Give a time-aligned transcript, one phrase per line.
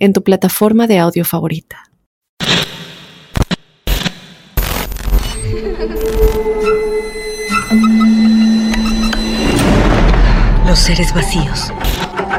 [0.00, 1.84] en tu plataforma de audio favorita.
[10.66, 11.72] Los seres vacíos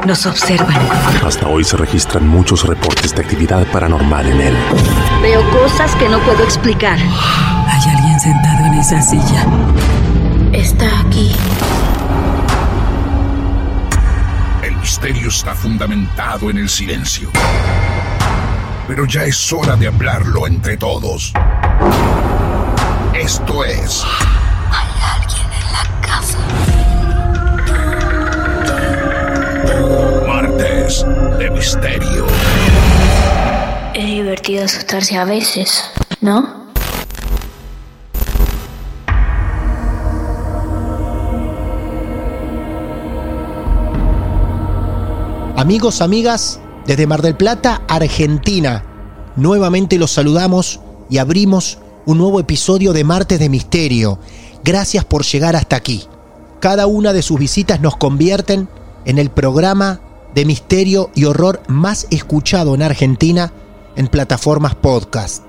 [0.06, 0.76] nos observan.
[1.24, 4.54] Hasta hoy se registran muchos reportes de actividad paranormal en él.
[5.22, 6.98] Veo cosas que no puedo explicar.
[6.98, 9.46] Hay alguien sentado en esa silla.
[10.52, 11.30] Está aquí.
[15.02, 17.28] Misterio está fundamentado en el silencio.
[18.86, 21.32] Pero ya es hora de hablarlo entre todos.
[23.12, 24.04] Esto es...
[24.70, 24.86] Hay
[25.18, 26.38] alguien en la casa.
[30.24, 31.04] Martes
[31.36, 32.26] de Misterio.
[33.94, 35.82] Es divertido asustarse a veces,
[36.20, 36.61] ¿no?
[45.62, 48.84] Amigos, amigas, desde Mar del Plata, Argentina,
[49.36, 54.18] nuevamente los saludamos y abrimos un nuevo episodio de Martes de Misterio.
[54.64, 56.02] Gracias por llegar hasta aquí.
[56.58, 58.68] Cada una de sus visitas nos convierten
[59.04, 60.00] en el programa
[60.34, 63.52] de misterio y horror más escuchado en Argentina
[63.94, 65.44] en plataformas podcast.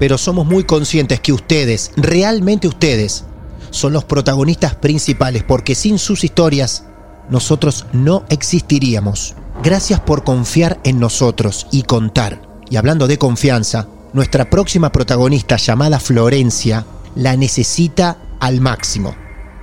[0.00, 3.26] Pero somos muy conscientes que ustedes, realmente ustedes,
[3.70, 6.82] son los protagonistas principales porque sin sus historias
[7.30, 9.36] nosotros no existiríamos.
[9.60, 12.40] Gracias por confiar en nosotros y contar.
[12.70, 19.14] Y hablando de confianza, nuestra próxima protagonista llamada Florencia la necesita al máximo.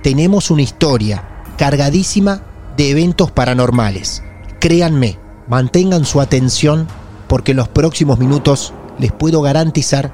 [0.02, 2.42] Tenemos una historia cargadísima
[2.76, 4.22] de eventos paranormales.
[4.60, 5.18] Créanme,
[5.48, 6.86] mantengan su atención
[7.28, 10.12] porque en los próximos minutos les puedo garantizar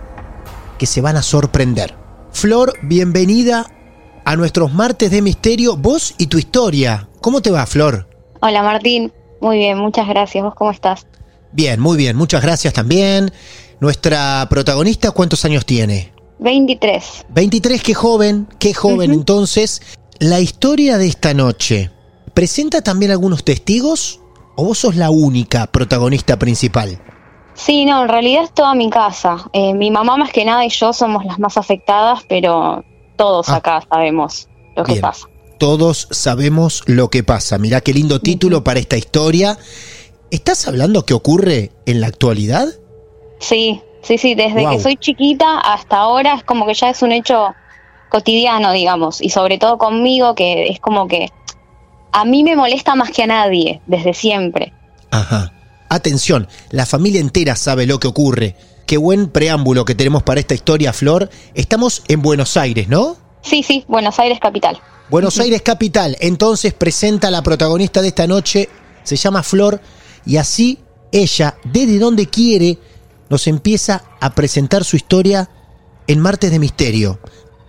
[0.79, 1.95] que se van a sorprender.
[2.33, 3.67] Flor, bienvenida
[4.25, 7.09] a nuestros martes de misterio, vos y tu historia.
[7.21, 8.09] ¿Cómo te va, Flor?
[8.41, 9.13] Hola, Martín.
[9.41, 10.43] Muy bien, muchas gracias.
[10.43, 11.07] ¿Vos cómo estás?
[11.53, 12.17] Bien, muy bien.
[12.17, 13.33] Muchas gracias también.
[13.81, 16.13] Nuestra protagonista, ¿cuántos años tiene?
[16.39, 17.27] 23.
[17.29, 19.13] 23, qué joven, qué joven.
[19.13, 19.83] Entonces,
[20.19, 21.91] la historia de esta noche,
[22.35, 24.21] ¿presenta también algunos testigos
[24.57, 26.99] o vos sos la única protagonista principal?
[27.55, 29.49] Sí, no, en realidad es toda mi casa.
[29.53, 32.85] Eh, mi mamá más que nada y yo somos las más afectadas, pero
[33.17, 33.57] todos ah.
[33.57, 35.27] acá sabemos lo que pasa
[35.59, 37.59] todos sabemos lo que pasa.
[37.59, 39.59] Mirá qué lindo título para esta historia.
[40.31, 42.69] ¿Estás hablando qué ocurre en la actualidad?
[43.41, 47.13] Sí, sí, sí, desde que soy chiquita hasta ahora es como que ya es un
[47.13, 47.55] hecho
[48.09, 51.31] cotidiano, digamos, y sobre todo conmigo que es como que
[52.13, 54.73] a mí me molesta más que a nadie, desde siempre.
[55.11, 55.53] Ajá.
[55.89, 58.57] Atención, la familia entera sabe lo que ocurre.
[58.87, 61.31] Qué buen preámbulo que tenemos para esta historia, Flor.
[61.55, 63.17] Estamos en Buenos Aires, ¿no?
[63.43, 64.81] Sí, sí, Buenos Aires capital.
[65.09, 68.69] Buenos Aires Capital, entonces presenta a la protagonista de esta noche,
[69.05, 69.81] se llama Flor,
[70.25, 70.81] y así
[71.13, 72.77] ella, desde donde quiere,
[73.29, 75.49] nos empieza a presentar su historia
[76.09, 77.21] en Martes de Misterio.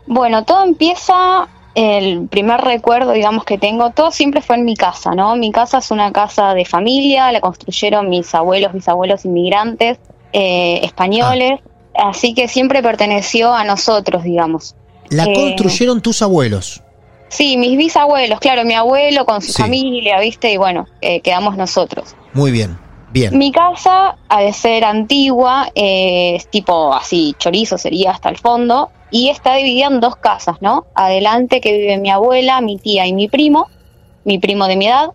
[0.08, 5.14] Bueno, todo empieza, el primer recuerdo, digamos, que tengo, todo siempre fue en mi casa,
[5.14, 5.36] ¿no?
[5.36, 10.00] Mi casa es una casa de familia, la construyeron mis abuelos, mis abuelos inmigrantes,
[10.34, 11.60] eh, españoles,
[11.96, 12.10] ah.
[12.10, 14.76] así que siempre perteneció a nosotros, digamos.
[15.10, 16.82] La eh, construyeron tus abuelos.
[17.30, 20.52] Sí, mis bisabuelos, claro, mi abuelo con su familia, ¿viste?
[20.52, 22.16] Y bueno, eh, quedamos nosotros.
[22.34, 22.78] Muy bien,
[23.12, 23.38] bien.
[23.38, 29.30] Mi casa, al ser antigua, eh, es tipo así, chorizo sería hasta el fondo, y
[29.30, 30.86] está dividida en dos casas, ¿no?
[30.96, 33.68] Adelante que vive mi abuela, mi tía y mi primo,
[34.24, 35.12] mi primo de mi edad,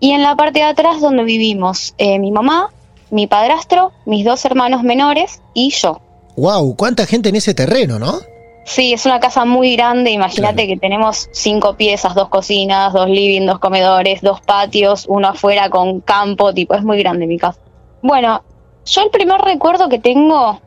[0.00, 2.70] y en la parte de atrás donde vivimos eh, mi mamá,
[3.10, 6.00] mi padrastro, mis dos hermanos menores y yo.
[6.36, 6.76] ¡Wow!
[6.76, 8.20] ¿Cuánta gente en ese terreno, no?
[8.68, 10.10] Sí, es una casa muy grande.
[10.10, 15.70] Imagínate que tenemos cinco piezas, dos cocinas, dos living, dos comedores, dos patios, uno afuera
[15.70, 17.58] con campo, tipo, es muy grande mi casa.
[18.02, 18.44] Bueno,
[18.84, 20.60] yo el primer recuerdo que tengo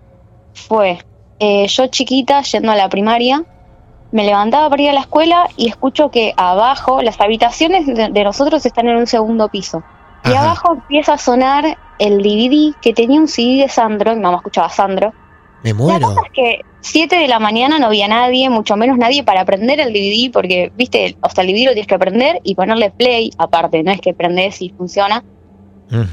[0.54, 0.98] fue
[1.38, 3.44] eh, yo chiquita yendo a la primaria,
[4.12, 8.66] me levantaba para ir a la escuela y escucho que abajo, las habitaciones de, nosotros
[8.66, 9.84] están en un segundo piso.
[10.26, 14.38] Y abajo empieza a sonar el DVD que tenía un CD de Sandro, mi mamá
[14.38, 15.14] escuchaba Sandro,
[15.62, 16.00] me muero.
[16.00, 19.46] La cosa es que 7 de la mañana no había nadie, mucho menos nadie para
[19.46, 23.32] prender el DVD, porque, viste, hasta el DVD lo tienes que prender y ponerle play
[23.38, 25.24] aparte, no es que prendes y funciona.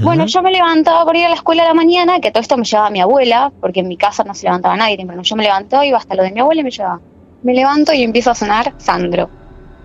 [0.00, 2.56] Bueno, yo me levantaba por ir a la escuela a la mañana, que todo esto
[2.56, 5.23] me llevaba mi abuela, porque en mi casa no se levantaba nadie temprano.
[5.23, 7.00] Yo me levantaba, iba hasta lo de mi abuela y me llevaba.
[7.44, 9.31] Me levanto y empieza a sonar Sandro.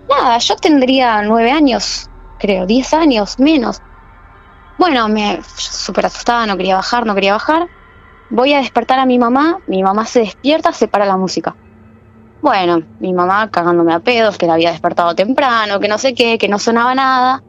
[0.08, 2.10] Nada, yo tendría nueve años,
[2.40, 3.80] creo, diez años, menos.
[4.78, 7.68] Bueno, me súper asustada, no quería bajar, no quería bajar.
[8.30, 11.54] Voy a despertar a mi mamá, mi mamá se despierta, se para la música.
[12.40, 16.36] Bueno, mi mamá cagándome a pedos, que la había despertado temprano, que no sé qué,
[16.38, 17.42] que no sonaba nada.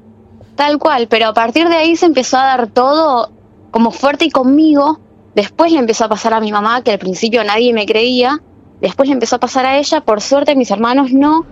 [0.55, 3.29] Tal cual, pero a partir de ahí se empezó a dar todo
[3.71, 4.99] como fuerte y conmigo.
[5.35, 8.41] Después le empezó a pasar a mi mamá, que al principio nadie me creía.
[8.79, 11.45] Después le empezó a pasar a ella, por suerte mis hermanos no,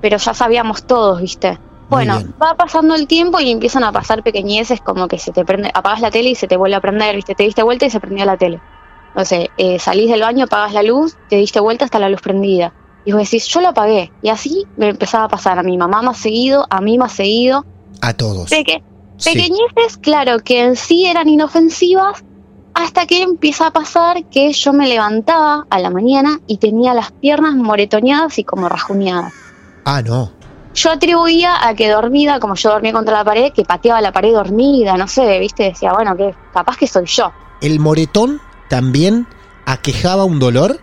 [0.00, 1.58] pero ya sabíamos todos, ¿viste?
[1.88, 5.70] Bueno, va pasando el tiempo y empiezan a pasar pequeñeces como que se te prende,
[5.74, 7.34] apagas la tele y se te vuelve a prender, ¿viste?
[7.34, 8.62] Te diste vuelta y se prendió la tele.
[9.14, 12.20] No sé, eh, salís del baño, apagas la luz, te diste vuelta hasta la luz
[12.20, 12.72] prendida.
[13.04, 14.12] Y vos decís, yo lo apagué.
[14.20, 17.64] Y así me empezaba a pasar a mi mamá más seguido, a mí más seguido.
[18.00, 18.50] A todos.
[18.50, 18.82] Peque-
[19.16, 19.30] Sí.
[19.30, 22.24] pequeñeces, claro, que en sí eran inofensivas,
[22.74, 27.12] hasta que empieza a pasar que yo me levantaba a la mañana y tenía las
[27.20, 29.32] piernas moretoneadas y como rajuneadas.
[29.84, 30.33] Ah, no.
[30.74, 34.32] Yo atribuía a que dormida, como yo dormía contra la pared, que pateaba la pared
[34.32, 37.32] dormida, no sé, viste, decía, bueno, que capaz que soy yo.
[37.60, 39.26] ¿El moretón también
[39.66, 40.80] aquejaba un dolor?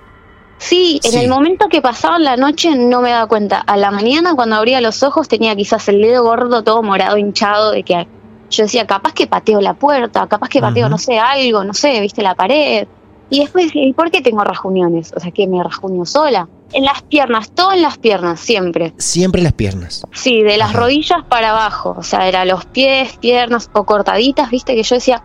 [0.58, 1.18] Sí, en Sí.
[1.18, 3.58] el momento que pasaba la noche no me daba cuenta.
[3.60, 7.72] A la mañana cuando abría los ojos tenía quizás el dedo gordo todo morado, hinchado,
[7.72, 8.08] de que
[8.50, 12.00] yo decía, capaz que pateo la puerta, capaz que pateo, no sé, algo, no sé,
[12.00, 12.88] viste la pared.
[13.30, 15.14] Y después ¿y por qué tengo rajuniones?
[15.16, 16.48] O sea, que me rajunio sola.
[16.74, 18.94] En las piernas, todo en las piernas, siempre.
[18.98, 20.04] Siempre las piernas.
[20.14, 20.80] Sí, de las Ajá.
[20.80, 21.96] rodillas para abajo.
[21.98, 25.22] O sea, era los pies, piernas o cortaditas, viste, que yo decía,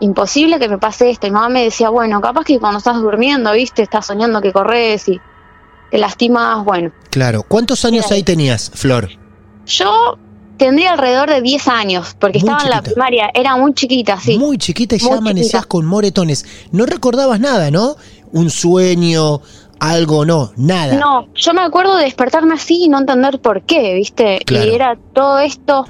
[0.00, 1.26] imposible que me pase esto.
[1.26, 5.08] Y mamá me decía, bueno, capaz que cuando estás durmiendo, viste, estás soñando que corres
[5.08, 5.20] y
[5.90, 6.64] te lastimas.
[6.64, 7.42] Bueno, Claro.
[7.42, 8.16] ¿Cuántos años Mira.
[8.16, 9.08] ahí tenías, Flor?
[9.66, 10.16] yo
[10.56, 14.38] tendría alrededor de 10 años, porque Muy estaba en la primaria, era muy chiquita, sí.
[14.38, 15.68] Muy chiquita y Muy ya amanecías chiquita.
[15.68, 16.46] con moretones.
[16.72, 17.96] No recordabas nada, ¿no?
[18.32, 19.40] Un sueño,
[19.80, 20.94] algo, no, nada.
[20.96, 24.40] No, yo me acuerdo de despertarme así y no entender por qué, ¿viste?
[24.44, 24.66] Claro.
[24.66, 25.86] Y era todo esto.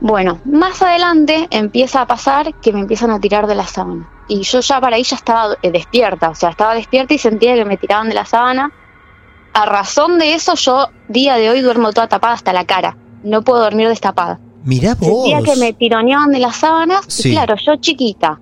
[0.00, 4.08] Bueno, más adelante empieza a pasar que me empiezan a tirar de la sábana.
[4.28, 7.54] Y yo ya para ahí ya estaba eh, despierta, o sea, estaba despierta y sentía
[7.54, 8.72] que me tiraban de la sábana.
[9.52, 12.96] A razón de eso, yo día de hoy duermo toda tapada hasta la cara.
[13.24, 14.38] No puedo dormir destapada.
[14.64, 15.28] Mirá vos.
[15.28, 17.30] Sentía que me tironeaban de las sábanas Sí.
[17.30, 18.38] y claro, yo chiquita.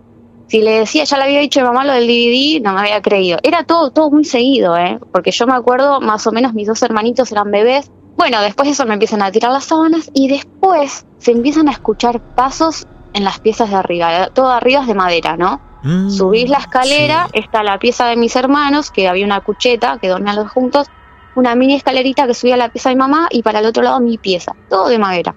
[0.48, 2.80] Si le decía, ya le había dicho a mi mamá lo del DVD, no me
[2.80, 3.38] había creído.
[3.42, 4.98] Era todo, todo muy seguido, ¿eh?
[5.12, 7.90] Porque yo me acuerdo, más o menos, mis dos hermanitos eran bebés.
[8.16, 11.72] Bueno, después de eso me empiezan a tirar las sábanas y después se empiezan a
[11.72, 14.28] escuchar pasos en las piezas de arriba.
[14.28, 15.60] Todo arriba es de madera, ¿no?
[15.82, 17.40] Mm, Subís la escalera, sí.
[17.40, 20.88] está la pieza de mis hermanos, que había una cucheta, que dormían los juntos,
[21.36, 23.82] una mini escalerita que subía a la pieza de mi mamá y para el otro
[23.82, 25.34] lado mi pieza, todo de madera.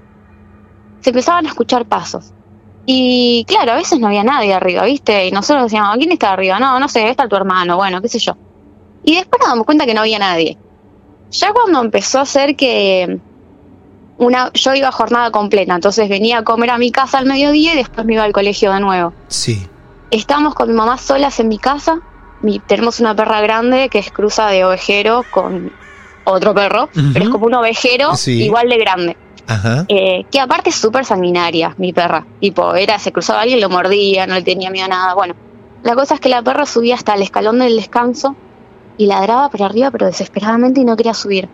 [1.01, 2.33] Se empezaban a escuchar pasos.
[2.85, 5.27] Y claro, a veces no había nadie arriba, ¿viste?
[5.27, 6.59] Y nosotros decíamos, ¿quién está arriba?
[6.59, 8.35] No, no sé, está tu hermano, bueno, qué sé yo.
[9.03, 10.57] Y después nos damos cuenta que no había nadie.
[11.31, 13.19] Ya cuando empezó a ser que
[14.17, 17.73] una, yo iba a jornada completa, entonces venía a comer a mi casa al mediodía
[17.73, 19.13] y después me iba al colegio de nuevo.
[19.27, 19.65] Sí.
[20.11, 21.99] Estamos con mi mamá solas en mi casa.
[22.41, 25.71] Mi- tenemos una perra grande que es cruza de ovejero con
[26.23, 28.43] otro perro, pero es como un ovejero Sí.
[28.43, 29.17] igual de grande.
[29.47, 29.85] Ajá.
[29.89, 32.25] Eh, que aparte es súper sanguinaria, mi perra.
[32.39, 35.13] Tipo, era, se cruzaba a alguien, lo mordía, no le tenía miedo a nada.
[35.13, 35.35] Bueno,
[35.83, 38.35] la cosa es que la perra subía hasta el escalón del descanso
[38.97, 41.49] y ladraba por arriba, pero desesperadamente y no quería subir.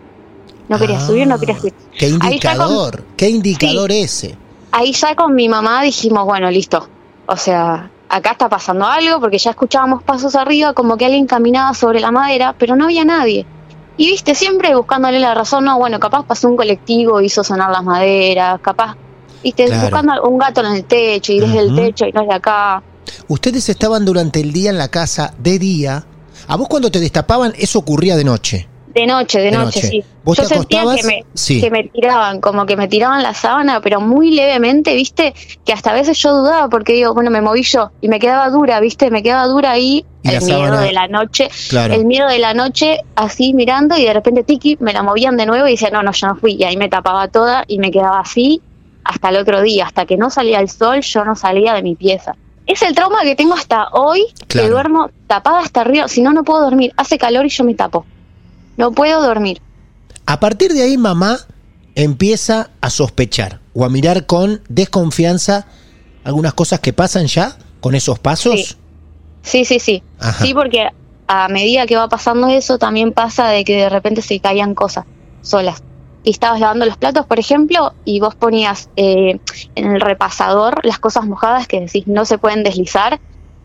[0.68, 1.72] No quería Ah, subir, no quería subir.
[1.98, 4.36] Qué ya con- indicador, qué indicador ese.
[4.70, 6.86] ahí ya con mi mamá dijimos, bueno, listo.
[7.26, 11.72] O sea, acá está pasando algo porque ya escuchábamos pasos arriba, como que alguien caminaba
[11.74, 13.46] sobre la madera, pero no había nadie.
[13.98, 17.82] Y viste, siempre buscándole la razón, no, bueno, capaz pasó un colectivo, hizo sonar las
[17.82, 18.96] maderas, capaz,
[19.42, 19.82] viste, Claro.
[19.82, 22.82] buscando un gato en el techo y desde el techo y no es de acá.
[23.26, 26.04] Ustedes estaban durante el día en la casa de día.
[26.46, 28.68] A vos cuando te destapaban, eso ocurría de noche.
[29.00, 29.80] De noche, de, De noche, noche.
[29.88, 30.04] sí.
[30.24, 31.60] ¿Vos Yo te sentía que me, Sí.
[31.60, 35.90] que me tiraban, como que me tiraban la sábana, pero muy levemente, viste, que hasta
[35.90, 39.10] a veces yo dudaba porque digo, bueno, me moví yo y me quedaba dura, viste,
[39.10, 41.94] me quedaba dura ahí Y el miedo sábana- de la noche, Claro.
[41.94, 45.46] el miedo de la noche así mirando y de repente tiki me la movían de
[45.46, 47.90] nuevo y decía, no, no, yo no fui y ahí me tapaba toda y me
[47.90, 48.60] quedaba así
[49.04, 51.94] hasta el otro día, hasta que no salía el sol, yo no salía de mi
[51.94, 52.34] pieza.
[52.66, 54.66] Es el trauma que tengo hasta hoy, Claro.
[54.68, 57.72] que duermo tapada hasta arriba, si no, no puedo dormir, hace calor y yo me
[57.74, 58.04] tapo.
[58.78, 59.60] No puedo dormir.
[60.24, 61.38] A partir de ahí, mamá
[61.94, 65.66] empieza a sospechar o a mirar con desconfianza
[66.24, 68.54] algunas cosas que pasan ya con esos pasos.
[68.54, 68.76] Sí.
[69.42, 70.02] Sí, sí, sí.
[70.54, 70.88] Porque
[71.26, 75.04] a medida que va pasando eso, también pasa de que de repente se caían cosas
[75.42, 75.82] solas.
[76.24, 79.38] y estabas lavando los platos, por ejemplo, y vos ponías eh,
[79.76, 83.20] en el repasador las cosas mojadas que decís no se pueden deslizar,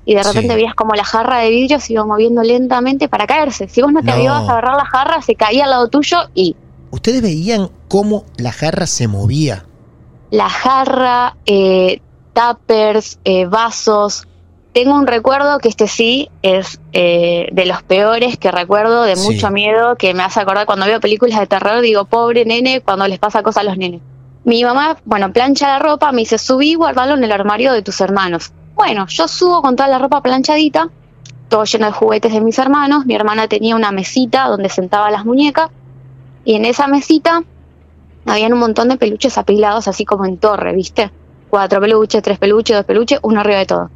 [0.05, 0.55] y de repente Sí.
[0.55, 3.67] veías como la jarra de vidrio se iba moviendo lentamente para caerse.
[3.69, 4.21] Si vos no te No.
[4.23, 6.55] ibas a agarrar la jarra, se caía al lado tuyo y
[6.91, 9.65] Ustedes veían cómo la jarra se movía.
[10.29, 12.01] la jarra, eh,
[12.33, 14.27] tuppers, eh, vasos.
[14.73, 19.31] Tengo un recuerdo que este sí es eh, de los peores que recuerdo, de Sí.
[19.31, 23.07] mucho miedo, que me hace acordar cuando veo películas de terror, digo, pobre nene, cuando
[23.07, 24.01] les pasa cosas a los nenes.
[24.45, 27.83] Mi mamá, bueno, plancha la ropa, me dice, subí y guardalo en el armario de
[27.83, 28.51] tus hermanos.
[28.75, 30.89] Bueno, yo subo con toda la ropa planchadita,
[31.49, 33.05] todo lleno de juguetes de mis hermanos.
[33.05, 35.69] Mi hermana tenía una mesita donde sentaba las muñecas,
[36.45, 37.43] y en esa mesita
[38.25, 41.11] habían un montón de peluches apilados así como en torre, ¿viste?
[41.49, 43.89] Cuatro peluches, tres peluches, dos peluches, uno arriba de todo.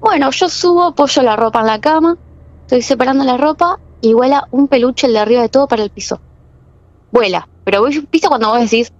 [0.00, 2.16] Bueno, yo subo, apoyo la ropa en la cama,
[2.62, 5.90] estoy separando la ropa y vuela un peluche el de arriba de todo para el
[5.90, 6.20] piso.
[7.10, 8.92] Vuela, pero viste cuando vos decís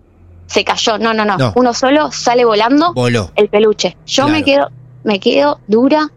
[0.47, 1.53] se cayó, no, no, no, No.
[1.57, 3.31] uno solo sale volando Voló.
[3.35, 3.97] el peluche.
[4.07, 4.69] Yo me quedo,
[5.05, 6.11] me quedo dura,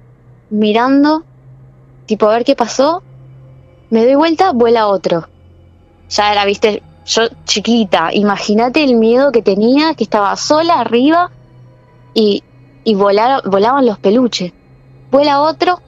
[0.50, 1.24] mirando,
[2.06, 3.04] tipo a ver qué pasó.
[3.90, 5.28] Me doy vuelta, vuela otro.
[6.10, 11.32] Ya era, viste, yo chiquita, imagínate el miedo que tenía, que estaba sola arriba
[12.14, 12.44] y,
[12.84, 14.52] y volar- volaban los peluches.
[15.12, 15.80] Vuela otro,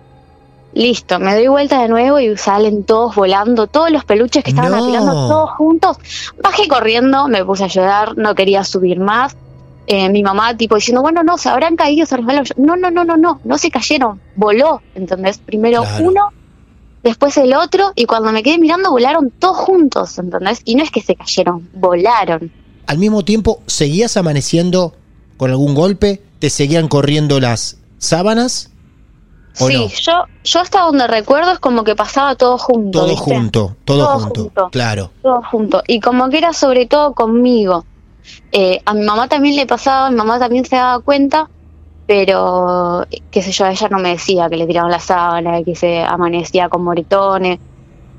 [0.73, 4.71] listo, me doy vuelta de nuevo y salen todos volando, todos los peluches que estaban
[4.71, 4.83] No.
[4.83, 5.97] apilando todos juntos.
[6.41, 9.35] Bajé corriendo, me puse a llorar, no quería subir más.
[9.91, 12.45] Eh, mi mamá tipo diciendo, bueno, no, se habrán caído, se resbalaron.
[12.57, 15.39] No, no, no, no, no, no se cayeron, voló, ¿entendés?
[15.39, 16.05] Primero Claro.
[16.05, 16.21] uno,
[17.01, 20.61] después el otro, y cuando me quedé mirando volaron todos juntos, ¿entendés?
[20.63, 22.51] Y no es que se cayeron, volaron.
[22.85, 24.93] Al mismo tiempo, ¿seguías amaneciendo
[25.37, 26.21] con algún golpe?
[26.37, 28.69] ¿Te seguían corriendo las sábanas?
[29.59, 29.87] ¿O Sí, no?
[29.87, 32.99] yo, yo hasta donde recuerdo es como que pasaba todo junto.
[32.99, 33.23] Todo ¿viste?
[33.23, 34.41] junto, todo, Todo junto.
[34.43, 34.69] junto.
[34.69, 35.09] Claro.
[35.23, 35.81] todo junto.
[35.87, 37.85] Y como que era sobre todo conmigo.
[38.51, 41.49] Eh, a mi mamá también le pasaba, mi mamá también se daba cuenta,
[42.07, 46.01] pero qué sé yo, ella no me decía que le tiraban la sábana, que se
[46.03, 47.59] amanecía con moretones.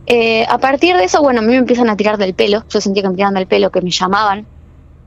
[0.06, 2.80] Eh, a partir de eso, bueno, a mí me empiezan a tirar del pelo, yo
[2.80, 4.46] sentía que me tiraban del pelo, que me llamaban,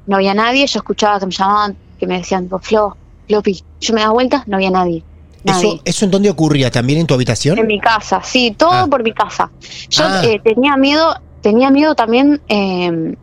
[0.06, 2.98] no había nadie, yo escuchaba que me llamaban, que me decían, "Oh, Flo,
[3.28, 5.04] Flopi, yo me daba vuelta, no había nadie.
[5.46, 5.68] nadie.
[5.74, 6.72] ¿Eso, ¿Eso en dónde ocurría?
[6.72, 7.58] ¿También en tu habitación?
[7.60, 8.88] En mi casa, sí, todo Ah.
[8.90, 9.50] por mi casa.
[9.90, 10.22] Yo Ah.
[10.24, 13.16] eh, tenía miedo, tenía miedo también eh,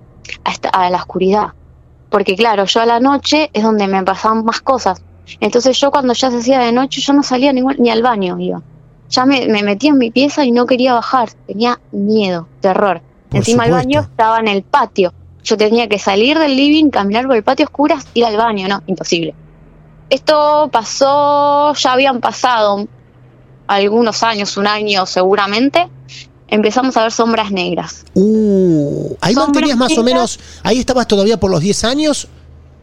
[0.45, 1.49] a, esta- a la oscuridad,
[2.11, 5.03] porque claro, yo a la noche es donde me pasaban más cosas.
[5.39, 8.63] Entonces yo cuando ya se hacía de noche, yo no salía ni al baño, iba.
[9.09, 13.01] Ya me, me metía en mi pieza y no quería bajar, tenía miedo, terror.
[13.29, 15.13] Por Encima el baño estaba en el patio.
[15.43, 18.83] Yo tenía que salir del living, caminar por el patio oscuras, ir al baño, no,
[18.87, 19.35] imposible.
[20.11, 22.87] Esto pasó, ya habían pasado
[23.69, 25.89] algunos años, un año seguramente,
[26.51, 28.05] empezamos a ver sombras negras.
[28.15, 30.41] Uh, ahí Sombras mantenías más o menos.
[30.63, 32.29] Ahí estabas todavía por los 10 años.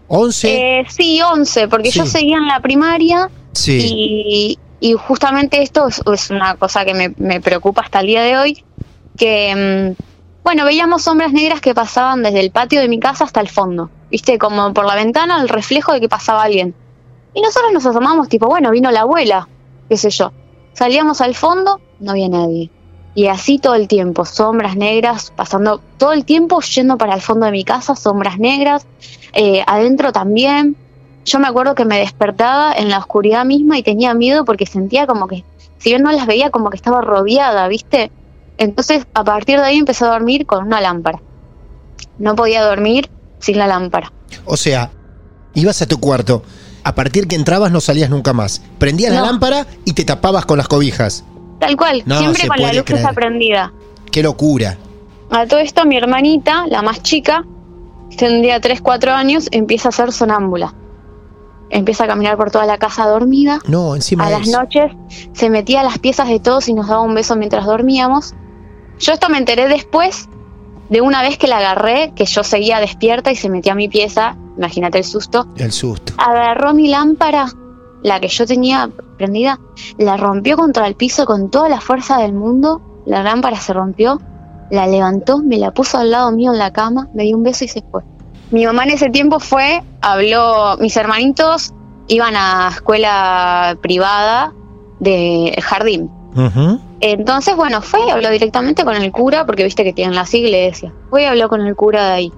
[0.07, 0.79] 11.
[0.79, 3.77] Eh, sí, 11, porque yo seguía en la primaria sí.
[3.79, 8.21] y, y justamente esto es, es una cosa que me, me preocupa hasta el día
[8.21, 8.63] de hoy,
[9.17, 10.01] que, mm,
[10.43, 13.89] bueno, veíamos sombras negras que pasaban desde el patio de mi casa hasta el fondo,
[14.09, 16.73] viste, como por la ventana el reflejo de que pasaba alguien.
[17.33, 19.49] Y nosotros nos asomamos, tipo, bueno, vino la abuela,
[19.89, 20.31] qué sé yo.
[20.73, 22.71] Salíamos al fondo, no había nadie.
[23.17, 27.47] Y así todo el tiempo, sombras negras, pasando todo el tiempo yendo para el fondo
[27.47, 28.85] de mi casa, sombras negras,
[29.33, 30.75] eh, adentro también.
[31.25, 35.07] Yo me acuerdo que me despertaba en la oscuridad misma y tenía miedo porque sentía
[35.07, 35.43] como que,
[35.79, 38.11] si bien no las veía, como que estaba rodeada, ¿viste?
[38.59, 41.19] Entonces, a partir de ahí empecé a dormir con una lámpara.
[42.19, 43.09] No podía dormir
[43.39, 44.13] sin la lámpara.
[44.45, 44.91] O sea,
[45.55, 46.43] ibas a tu cuarto.
[46.83, 48.61] A partir que entrabas no salías nunca más.
[48.77, 51.23] Prendías la lámpara y te tapabas con las cobijas.
[51.59, 53.01] Tal cual, No siempre con la luz creer.
[53.01, 53.73] esa prendida.
[54.11, 54.77] Qué locura.
[55.31, 57.43] A todo esto, mi hermanita, la más chica,
[58.17, 60.73] tendría 3, 4 años, empieza a ser sonámbula.
[61.69, 63.59] Empieza a caminar por toda la casa dormida.
[63.67, 64.91] No, encima A las noches
[65.33, 68.35] se metía a las piezas de todos y nos daba un beso mientras dormíamos.
[68.99, 70.29] Yo esto me enteré después
[70.89, 73.89] de una vez que la agarré, que yo seguía despierta y se metía a mi
[73.89, 76.13] pieza, imagínate el susto, El susto.
[76.17, 77.47] agarró mi lámpara,
[78.03, 79.59] la que yo tenía prendida,
[79.97, 84.21] la rompió contra el piso con toda la fuerza del mundo, la lámpara se rompió,
[84.69, 87.65] la levantó, me la puso al lado mío en la cama, me dio un beso
[87.65, 88.03] y se fue.
[88.51, 91.73] Mi mamá en ese tiempo fue, habló, mis hermanitos
[92.07, 94.53] iban a escuela privada
[94.99, 96.09] de jardín.
[96.99, 100.93] Entonces, bueno, fue y habló directamente con el cura, porque viste que tienen las iglesias.
[101.09, 102.33] Fue y habló con el cura de ahí.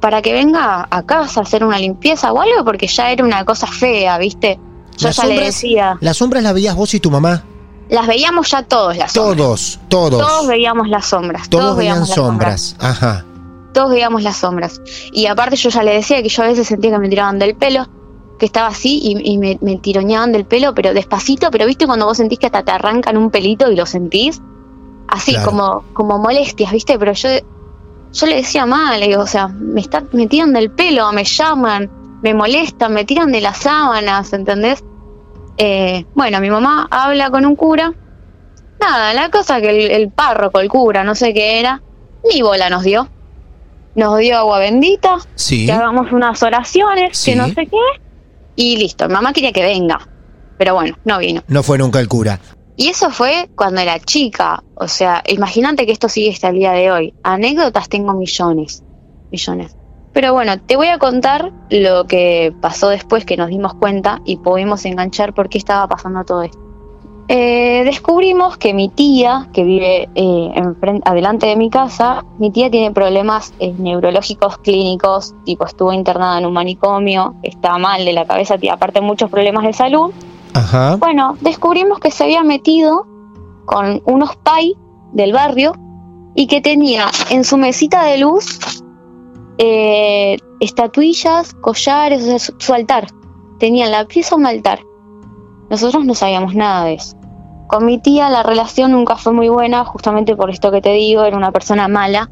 [0.00, 3.44] Para que venga a casa a hacer una limpieza o algo, porque ya era una
[3.44, 4.58] cosa fea, viste.
[5.00, 5.98] Yo Las ya le decía.
[6.00, 7.42] Las sombras las veías vos y tu mamá.
[7.88, 9.36] Las veíamos ya todos las sombras.
[9.36, 10.20] Todos, todos.
[10.26, 11.48] Todos veíamos las sombras.
[11.48, 12.76] Todos veían veíamos las sombras.
[12.78, 13.24] Ajá.
[13.72, 14.80] todos veíamos las sombras.
[15.12, 17.54] Y aparte yo ya le decía que yo a veces sentía que me tiraban del
[17.56, 17.86] pelo,
[18.38, 22.06] que estaba así y, y me, me tironeaban del pelo, pero despacito, pero viste cuando
[22.06, 24.40] vos sentís que hasta te arrancan un pelito y lo sentís,
[25.08, 25.50] así Claro.
[25.50, 27.28] como, como molestias, viste, pero yo,
[28.12, 31.24] yo le decía mal, le digo, o sea, me, está, me tiran del pelo, me
[31.24, 31.90] llaman,
[32.22, 34.82] me molestan, me tiran de las sábanas, ¿entendés?
[35.62, 37.92] Eh, bueno, mi mamá habla con un cura.
[38.80, 41.82] Nada, la cosa que el, el párroco, el cura, no sé qué era,
[42.32, 43.08] ni bola nos dio.
[43.94, 45.66] Nos dio agua bendita, Sí.
[45.66, 47.32] que hagamos unas oraciones, Sí.
[47.32, 47.76] que no sé qué,
[48.56, 49.06] y listo.
[49.06, 50.08] Mi mamá quería que venga,
[50.56, 51.42] pero bueno, no vino.
[51.48, 52.40] No fue nunca el cura.
[52.76, 54.62] Y eso fue cuando era chica.
[54.76, 57.14] O sea, imagínate que esto sigue hasta el día de hoy.
[57.22, 58.82] Anécdotas tengo millones.
[59.30, 59.76] Millones.
[60.12, 64.38] Pero bueno, te voy a contar lo que pasó después que nos dimos cuenta y
[64.38, 66.58] pudimos enganchar por qué estaba pasando todo esto.
[67.28, 72.68] Eh, descubrimos que mi tía, que vive eh, enfren- adelante de mi casa, mi tía
[72.72, 78.26] tiene problemas eh, neurológicos clínicos, tipo estuvo internada en un manicomio, está mal de la
[78.26, 80.10] cabeza, tiene aparte muchos problemas de salud.
[80.54, 80.96] Ajá.
[80.96, 83.06] Bueno, descubrimos que se había metido
[83.64, 84.74] con unos pai
[85.12, 85.74] del barrio
[86.34, 88.58] y que tenía en su mesita de luz
[89.62, 93.08] eh, estatuillas, collares, su, altar.
[93.58, 94.80] Tenía en la pieza un altar.
[95.68, 97.14] Nosotros no sabíamos nada de eso.
[97.68, 101.24] Con mi tía la relación nunca fue muy buena, justamente por esto que te digo,
[101.24, 102.30] era una persona mala.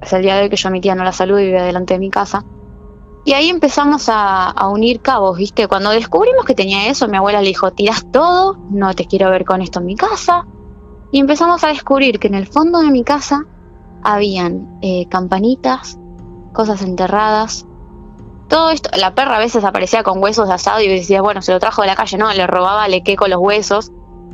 [0.00, 1.60] Hasta el día de hoy que yo a mi tía no la saludo y vive
[1.60, 2.42] delante de mi casa.
[3.26, 5.68] Y ahí empezamos a, a unir cabos, ¿viste?
[5.68, 9.44] Cuando descubrimos que tenía eso, mi abuela le dijo, tirás todo, no te quiero ver
[9.44, 10.46] con esto en mi casa.
[11.12, 13.44] Y empezamos a descubrir que en el fondo de mi casa
[14.02, 15.98] habían eh, campanitas,
[16.56, 17.66] cosas enterradas.
[18.48, 21.52] Todo esto, la perra a veces aparecía con huesos de asado y decía, bueno, se
[21.52, 23.92] lo trajo de la calle, no, le robaba, le queco los huesos,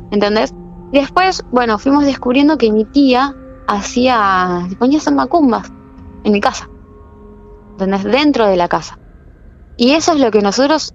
[0.09, 0.53] ¿entendés?
[0.93, 3.35] Y después, bueno, fuimos descubriendo que mi tía
[3.67, 5.71] hacía, ponía a macumbas
[6.23, 6.69] en mi casa.
[7.73, 8.03] ¿entendés?
[8.03, 8.97] Dentro de la casa.
[9.75, 10.93] Y eso es lo que nosotros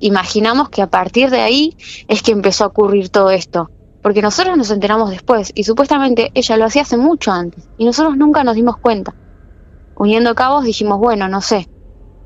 [0.00, 1.76] imaginamos que a partir de ahí
[2.08, 3.70] es que empezó a ocurrir todo esto.
[4.02, 8.16] Porque nosotros nos enteramos después y supuestamente ella lo hacía hace mucho antes y nosotros
[8.16, 9.14] nunca nos dimos cuenta.
[9.98, 11.68] Uniendo cabos dijimos, bueno, no sé,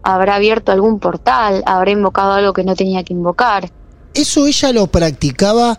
[0.03, 3.71] habrá abierto algún portal, habrá invocado algo que no tenía que invocar.
[4.15, 5.79] Eso ella lo practicaba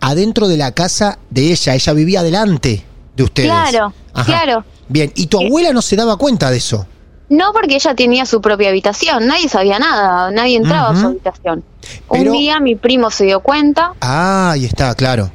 [0.00, 1.74] adentro de la casa de ella.
[1.74, 3.50] Ella vivía adelante de ustedes.
[3.50, 4.24] Claro, Ajá.
[4.24, 4.64] claro.
[4.88, 6.86] Bien, y tu abuela no se daba cuenta de eso.
[7.28, 11.64] No porque ella tenía su propia habitación, nadie sabía nada, nadie entraba a su habitación.
[12.10, 15.30] Pero- Un día mi primo se dio cuenta Ah, ahí está, claro.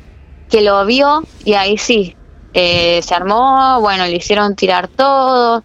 [0.49, 2.15] que lo vio y ahí sí,
[2.53, 5.63] eh, se armó, bueno, le hicieron tirar todo,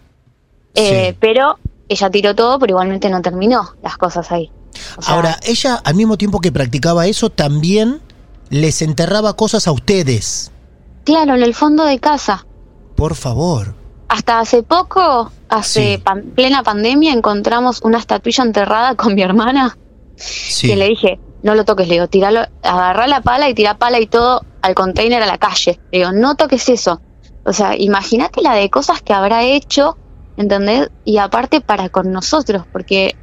[0.75, 1.17] eh, Sí.
[1.19, 1.57] pero
[1.89, 4.51] ella tiró todo, pero igualmente no terminó las cosas ahí.
[4.97, 8.01] O sea, Ahora, ella al mismo tiempo que practicaba eso, también
[8.49, 10.51] les enterraba cosas a ustedes.
[11.03, 12.45] claro, en el fondo de casa.
[12.95, 13.75] Por favor.
[14.07, 15.97] Hasta hace poco, hace Sí.
[15.97, 19.77] pan- plena pandemia, encontramos una estatuilla enterrada con mi hermana
[20.15, 20.67] Sí.
[20.67, 23.99] que le dije, no lo toques, le digo, tiralo, agarrá la pala y tira pala
[23.99, 25.79] y todo al container a la calle.
[25.91, 27.01] Le digo, no toques eso.
[27.43, 29.97] O sea, imagínate la de cosas que habrá hecho,
[30.37, 30.89] ¿entendés?
[31.05, 33.15] Y aparte para con nosotros, porque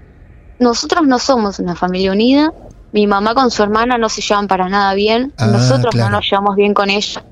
[0.59, 2.53] nosotros no somos una familia unida.
[2.93, 5.33] Mi mamá con su hermana no se llevan para nada bien.
[5.39, 6.11] Ah, nosotros claro.
[6.11, 7.25] no nos llevamos bien con ella.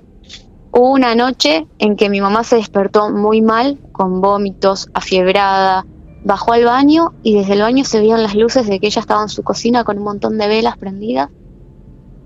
[0.70, 5.84] Hubo una noche en que mi mamá se despertó muy mal, con vómitos, afiebrada,
[6.24, 9.22] bajó al baño y desde el baño se veían las luces de que ella estaba
[9.22, 11.30] en su cocina con un montón de velas prendidas.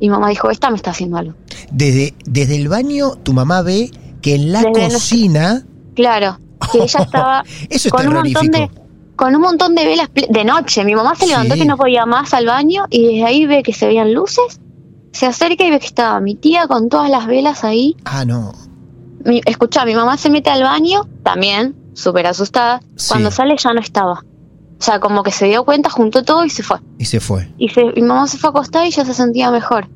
[0.01, 1.35] Y mamá dijo, esta me está haciendo algo.
[1.71, 5.65] Desde, desde el baño, tu mamá ve que en la Desde cocina.
[5.95, 6.39] Claro,
[6.73, 8.71] que ella estaba Eso con un montón de
[9.15, 10.85] con un montón de velas de noche.
[10.85, 11.61] Mi mamá se levantó Sí.
[11.61, 14.61] que no podía más al baño y desde ahí ve que se veían luces.
[15.13, 17.95] Se acerca y ve que estaba mi tía con todas las velas ahí.
[18.05, 18.53] Ah, no.
[19.25, 22.81] Mi, escucha, mi mamá se mete al baño, también, súper asustada.
[22.97, 23.11] Sí.
[23.11, 24.15] Cuando sale ya no estaba.
[24.15, 26.79] O sea, como que se dio cuenta, juntó todo y se fue.
[26.99, 27.53] Y se fue.
[27.59, 29.89] Y se, mi mamá se fue a acostar y ya se sentía mejor.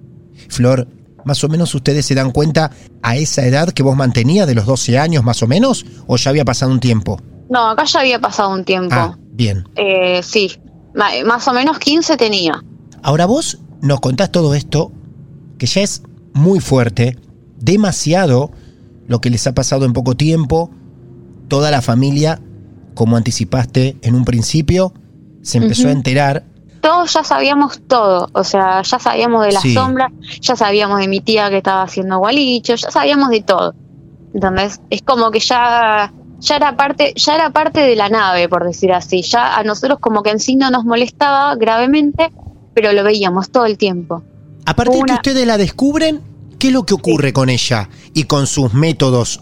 [0.49, 0.87] Flor,
[1.27, 2.71] más o menos ustedes se dan cuenta
[3.03, 6.31] a esa edad que vos mantenías de los 12 años más o menos, o ya
[6.31, 7.21] había pasado un tiempo.
[7.51, 8.95] No, acá ya había pasado un tiempo.
[8.95, 9.69] Ah, bien.
[9.75, 10.53] Eh, sí,
[10.95, 12.63] más o menos 15 tenía.
[13.03, 14.93] Ahora vos nos contás todo esto,
[15.59, 17.19] que ya es muy fuerte,
[17.59, 18.53] demasiado
[19.09, 20.71] lo que les ha pasado en poco tiempo,
[21.49, 22.41] toda la familia,
[22.95, 24.95] como anticipaste en un principio,
[25.43, 26.45] se empezó a enterar.
[26.87, 29.75] Todos ya sabíamos todo, o sea, ya sabíamos de las Sí.
[29.75, 33.75] sombras, ya sabíamos de mi tía que estaba haciendo gualicho, ya sabíamos de todo.
[34.35, 38.65] Entonces, es como que ya ya era parte ya era parte de la nave, por
[38.65, 39.23] decir así.
[39.23, 42.31] Ya a nosotros como que en sí no nos molestaba gravemente,
[42.75, 44.23] pero lo veíamos todo el tiempo.
[44.67, 46.21] A partir Una- que ustedes la descubren,
[46.59, 49.41] ¿qué es lo que ocurre con ella y con sus métodos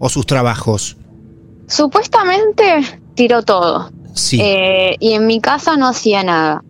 [0.00, 0.96] o sus trabajos?
[1.66, 3.90] Supuestamente tiró todo.
[4.14, 4.38] Sí.
[4.40, 6.62] Eh, y en mi casa no hacía nada.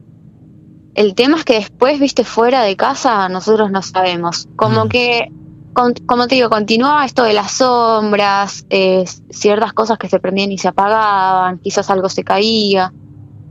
[0.95, 4.49] El tema es que después, viste, fuera de casa, nosotros no sabemos.
[4.57, 4.89] Como Mm.
[4.89, 5.33] que,
[5.73, 10.53] con- como te digo, continuaba esto de las sombras, eh, ciertas cosas que se prendían
[10.53, 12.93] y se apagaban, quizás algo se caía.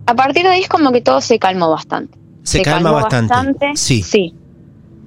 [0.05, 2.17] A partir de ahí es como que todo se calmó bastante.
[2.43, 3.71] se, calma calmó bastante.
[3.75, 4.01] Sí.
[4.03, 4.33] Sí.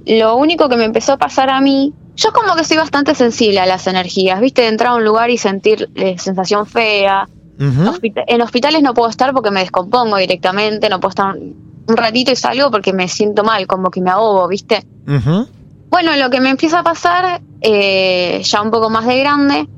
[0.07, 3.61] Lo único que me empezó a pasar a mí, yo como que soy bastante sensible
[3.61, 7.29] a las energías, viste, de entrar a un lugar y sentir eh, sensación fea.
[7.59, 11.35] Hospita- en hospitales no puedo estar porque me descompongo directamente, no puedo estar
[11.89, 14.85] un ratito y salgo porque me siento mal, como que me ahogo, viste.
[15.89, 19.69] Bueno, lo que me empieza a pasar, eh, ya un poco más de grande,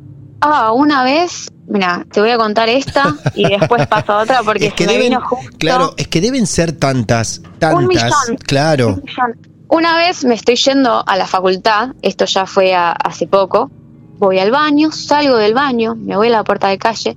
[0.41, 4.69] ah, una vez, mira, te voy a contar esta y después paso a otra porque
[4.69, 5.51] Es que se me deben, vino justo.
[5.59, 8.37] claro, es que deben ser tantas, tantas, millón.
[8.47, 8.89] claro.
[8.89, 9.37] Un millón.
[9.71, 13.71] Una vez me estoy yendo a la facultad, esto ya fue a- hace poco,
[14.19, 17.17] voy al baño, salgo del baño, me voy a la puerta de calle,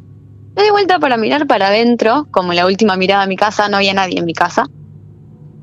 [0.53, 3.77] me doy vuelta para mirar para adentro, como la última mirada a mi casa, no
[3.77, 4.67] había nadie en mi casa.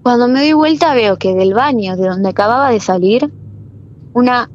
[0.08, 3.30] Cuando me doy vuelta veo que del baño de donde acababa de salir,
[4.14, 4.48] una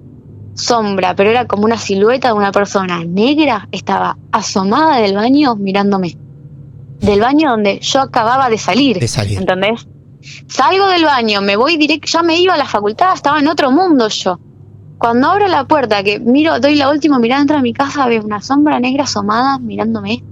[0.56, 6.18] sombra, pero era como una silueta de una persona negra, estaba asomada del baño mirándome.
[7.02, 8.98] Del baño donde yo acababa de salir.
[8.98, 9.38] De salir.
[9.38, 9.86] ¿Entendés?
[10.48, 13.70] Salgo del baño, me voy directo, ya me iba a la facultad, estaba en otro
[13.70, 14.40] mundo yo.
[14.98, 18.24] Cuando abro la puerta, que miro, doy la última mirada dentro de mi casa, veo
[18.24, 20.24] una sombra negra asomada mirándome.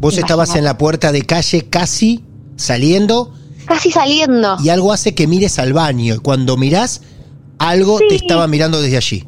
[0.00, 2.24] Vos estabas en la puerta de calle casi
[2.56, 3.34] saliendo
[3.66, 4.56] Casi saliendo.
[4.62, 6.14] y algo hace que mires al baño.
[6.14, 7.02] Y cuando mirás,
[7.58, 8.06] algo Sí.
[8.08, 9.24] te estaba mirando desde allí.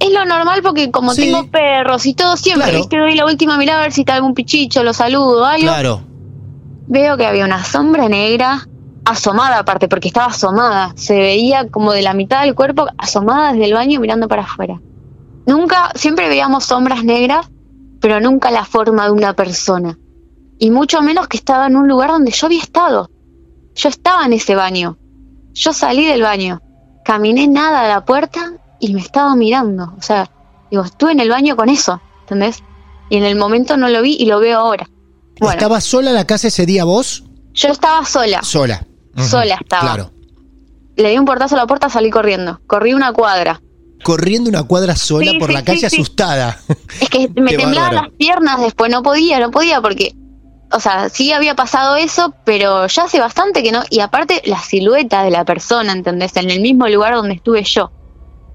[0.00, 1.22] Es lo normal porque como Sí.
[1.22, 2.78] tengo perros y todo, siempre, Claro.
[2.78, 5.66] viste, doy la última mirada a ver si está algún pichicho, lo saludo, algo.
[5.66, 6.02] Claro.
[6.88, 8.66] Veo que había una sombra negra
[9.04, 10.92] asomada aparte, porque estaba asomada.
[10.96, 14.80] Se veía como de la mitad del cuerpo asomada desde el baño mirando para afuera.
[15.46, 17.48] Nunca, siempre veíamos sombras negras,
[18.00, 19.98] pero nunca la forma de una persona.
[20.58, 23.10] Y mucho menos que estaba en un lugar donde yo había estado.
[23.74, 24.98] Yo estaba en ese baño.
[25.54, 26.60] Yo salí del baño.
[27.04, 29.94] Caminé nada a la puerta y me estaba mirando.
[29.98, 30.30] O sea,
[30.70, 32.62] digo, estuve en el baño con eso, ¿entendés?
[33.10, 34.88] Y en el momento no lo vi y lo veo ahora.
[35.40, 37.24] Bueno, ¿Estabas sola en la casa ese día vos?
[37.54, 38.42] yo estaba sola.
[38.42, 38.86] Sola.
[39.16, 39.82] Sola estaba.
[39.82, 40.10] Claro.
[40.96, 42.60] Le di un portazo a la puerta, salí corriendo.
[42.66, 43.60] Corrí una cuadra.
[44.04, 45.86] Corriendo una cuadra sola Sí, por sí, la calle sí.
[45.86, 46.58] asustada.
[47.00, 48.08] Es que me Qué temblaban bárbaro.
[48.08, 50.14] las piernas después, no podía, no podía porque,
[50.72, 53.82] o sea, sí había pasado eso, pero ya hace bastante que no.
[53.90, 56.36] Y aparte, la silueta de la persona, ¿entendés?
[56.36, 57.90] En el mismo lugar donde estuve yo.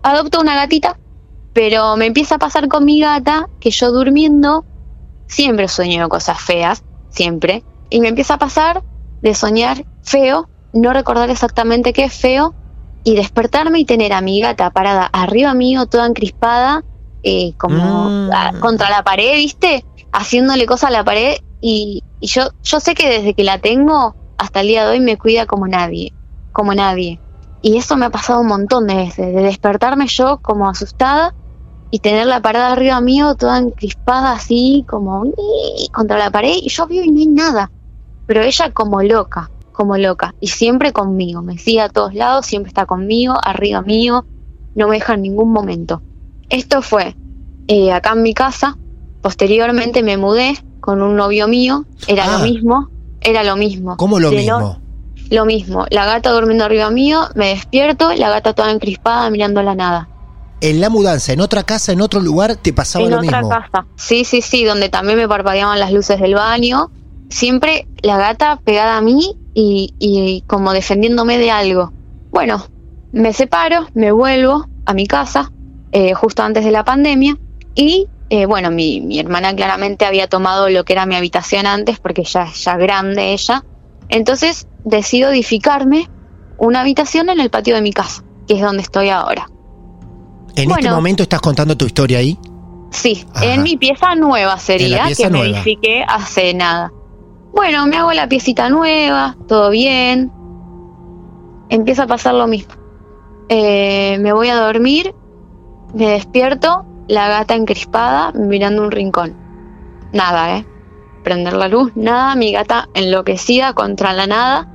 [0.03, 0.97] Adopto una gatita,
[1.53, 4.65] pero me empieza a pasar con mi gata que yo durmiendo
[5.27, 7.63] siempre sueño cosas feas, siempre.
[7.89, 8.83] Y me empieza a pasar
[9.21, 12.53] de soñar feo, no recordar exactamente qué es feo,
[13.03, 16.83] y despertarme y tener a mi gata parada arriba mío, toda encrispada,
[17.23, 18.31] eh, como Mm.
[18.31, 19.83] a- contra la pared, ¿viste?
[20.11, 21.37] Haciéndole cosas a la pared.
[21.61, 24.99] Y, y yo, yo sé que desde que la tengo hasta el día de hoy
[24.99, 26.13] me cuida como nadie,
[26.51, 27.19] como nadie.
[27.61, 31.33] Y eso me ha pasado un montón de veces, de despertarme yo como asustada
[31.89, 35.23] y tenerla parada arriba mío, toda encrispada así, como
[35.91, 37.71] contra la pared, y yo veo y no hay nada.
[38.25, 42.69] Pero ella como loca, como loca, y siempre conmigo, me sigue a todos lados, siempre
[42.69, 44.25] está conmigo, arriba mío,
[44.75, 46.01] no me deja en ningún momento.
[46.49, 47.15] Esto fue
[47.67, 48.77] eh, acá en mi casa,
[49.21, 52.37] posteriormente me mudé con un novio mío, era Ah.
[52.37, 52.87] lo mismo,
[53.19, 53.97] era lo mismo.
[53.97, 54.79] ¿Cómo lo De mismo?
[55.29, 59.75] lo mismo, la gata durmiendo arriba mío, me despierto, la gata toda encrispada mirando la
[59.75, 60.07] nada.
[60.61, 63.49] En la mudanza, en otra casa, en otro lugar, te pasaba en lo otra mismo.
[63.49, 63.85] casa.
[63.97, 66.89] Sí, sí, sí, donde también me parpadeaban las luces del baño.
[67.29, 71.91] Siempre la gata pegada a mí y, y como defendiéndome de algo.
[72.31, 72.63] Bueno,
[73.11, 75.51] me separo, me vuelvo a mi casa,
[75.91, 77.37] eh, justo antes de la pandemia,
[77.75, 81.99] y eh, bueno, mi, mi hermana claramente había tomado lo que era mi habitación antes,
[81.99, 83.63] porque ya es ya grande ella.
[84.09, 86.09] Entonces decido edificarme
[86.57, 89.49] una habitación en el patio de mi casa, que es donde estoy ahora.
[90.55, 92.37] En este momento estás contando tu historia ahí.
[92.89, 93.45] Sí, Ajá.
[93.45, 95.57] en mi pieza nueva sería, pieza que me nueva.
[95.57, 96.91] edifiqué hace nada.
[97.53, 100.31] Bueno, me hago la piecita nueva, todo bien.
[101.69, 102.73] Empieza a pasar lo mismo.
[103.49, 105.13] Eh, me voy a dormir,
[105.93, 109.35] me despierto, la gata encrispada mirando un rincón.
[110.13, 110.65] Nada, ¿eh?
[111.23, 114.67] Prender la luz, nada, mi gata enloquecida contra la nada.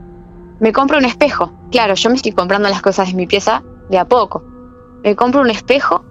[0.60, 1.52] Me compro un espejo.
[1.70, 4.44] Claro, yo me estoy comprando las cosas de mi pieza de a poco.
[5.02, 6.04] Me compro un espejo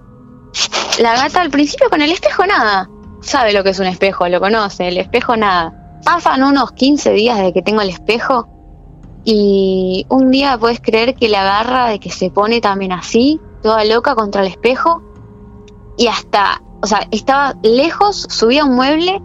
[1.00, 2.90] la gata al principio con el espejo nada.
[3.22, 4.88] Sabe lo que es un espejo, lo conoce.
[4.88, 5.74] El espejo nada.
[6.04, 8.48] Pasan unos 15 días de que tengo el espejo
[9.24, 13.86] y un día puedes creer que la agarra de que se pone también así, toda
[13.86, 15.02] loca contra el espejo
[16.02, 19.22] y hasta o sea, estaba lejos, subía un mueble,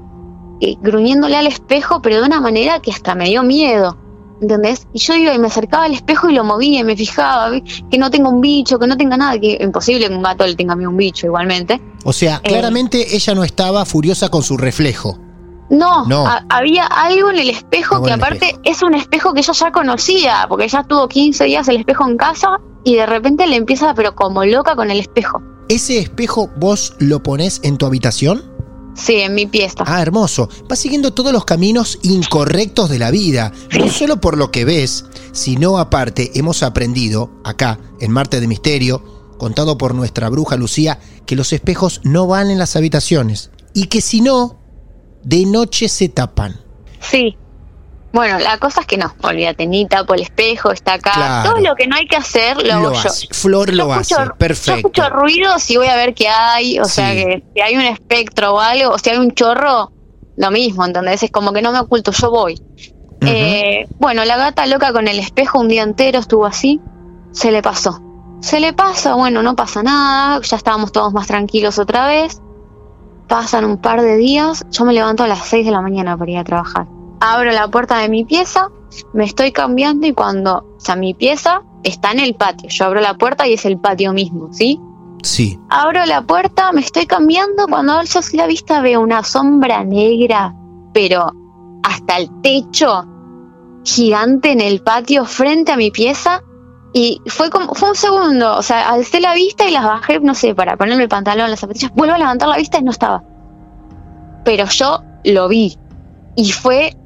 [0.60, 3.96] y gruñéndole al espejo, pero de una manera que hasta me dio miedo.
[4.42, 4.86] ¿Entendés?
[4.92, 7.50] Y yo iba y me acercaba al espejo y lo movía y me fijaba
[7.90, 10.54] que no tenga un bicho, que no tenga nada, que imposible que un gato le
[10.54, 11.80] tenga a mí un bicho igualmente.
[12.04, 12.48] O sea, Eh.
[12.50, 15.16] claramente ella no estaba furiosa con su reflejo.
[15.70, 16.26] No, No.
[16.26, 18.60] ha- había algo en el espejo Algo que aparte espejo.
[18.64, 22.18] es un espejo que ella ya conocía, porque ya tuvo 15 días el espejo en
[22.18, 25.40] casa y de repente le empieza, pero como loca con el espejo.
[25.68, 28.44] ¿Ese espejo vos lo ponés en tu habitación?
[28.94, 29.84] Sí, en mi pieza.
[29.84, 30.48] Ah, hermoso.
[30.68, 33.52] Vas siguiendo todos los caminos incorrectos de la vida.
[33.78, 39.02] No solo por lo que ves, sino aparte hemos aprendido, acá, en Marte de Misterio,
[39.38, 43.50] contado por nuestra bruja Lucía, que los espejos no van en las habitaciones.
[43.74, 44.60] Y que si no,
[45.24, 46.60] de noche se tapan.
[47.00, 47.36] Sí.
[48.12, 51.12] Bueno, la cosa es que no, olvídate, ni tapo el espejo, está acá.
[51.12, 51.50] Claro.
[51.50, 52.98] Todo lo que no hay que hacer lo, hago yo.
[53.00, 53.26] hace.
[53.30, 54.14] Flor lo hace.
[54.14, 54.76] escucho- Yo Perfecto.
[54.76, 58.54] escucho ruidos y voy a ver qué hay, o sea que si hay un espectro
[58.54, 59.92] o algo, o si hay un chorro,
[60.36, 61.22] lo mismo, ¿entendés?
[61.22, 62.60] Es como que no me oculto, yo voy.
[63.22, 66.80] Eh, bueno, la gata loca con el espejo un día entero estuvo así,
[67.32, 68.00] se le pasó.
[68.40, 72.40] Se le pasa, bueno, no pasa nada, ya estábamos todos más tranquilos otra vez.
[73.28, 76.30] Pasan un par de días, yo me levanto a las 6 de la mañana para
[76.30, 76.86] ir a trabajar.
[77.20, 78.68] Abro la puerta de mi pieza,
[79.12, 82.68] me estoy cambiando y cuando, o sea, mi pieza está en el patio.
[82.68, 84.80] Yo abro la puerta y es el patio mismo, ¿sí?
[85.22, 85.58] Sí.
[85.70, 87.66] Abro la puerta, me estoy cambiando.
[87.68, 90.54] Cuando alzo así la vista veo una sombra negra,
[90.92, 91.32] pero
[91.82, 93.04] hasta el techo,
[93.84, 96.42] gigante en el patio frente a mi pieza.
[96.92, 100.34] Y fue como, fue un segundo, o sea, alcé la vista y las bajé, no
[100.34, 101.92] sé, para ponerme el pantalón, las zapatillas.
[101.94, 103.22] Vuelvo a levantar la vista y no estaba.
[104.44, 105.76] Pero yo lo vi.
[106.36, 106.96] Y fue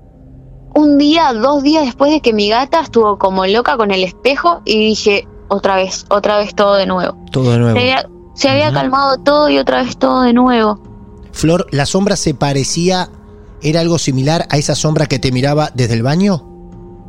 [0.74, 4.61] un día, dos días después de que mi gata estuvo como loca con el espejo
[4.64, 7.16] y dije, otra vez, otra vez todo de nuevo.
[7.33, 7.74] Todo de nuevo.
[7.76, 8.74] Se había, se había Ujú.
[8.74, 10.80] calmado todo y otra vez todo de nuevo.
[11.33, 13.09] Flor, ¿la sombra se parecía,
[13.62, 16.46] era algo similar a esa sombra que te miraba desde el baño?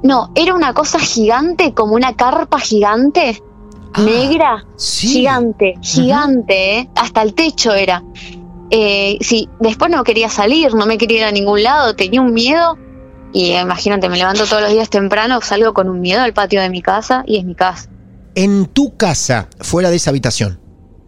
[0.03, 3.41] No, era una cosa gigante, como una carpa gigante,
[3.93, 5.09] Ah, negra, Sí.
[5.09, 6.89] gigante, gigante, ¿eh?
[6.95, 8.01] hasta el techo era.
[8.69, 12.33] Eh, sí, después no quería salir, no me quería ir a ningún lado, tenía un
[12.33, 12.77] miedo.
[13.33, 16.69] Y imagínate, me levanto todos los días temprano, salgo con un miedo al patio de
[16.69, 17.89] mi casa y es mi casa.
[18.35, 20.59] En tu casa, fuera de esa habitación,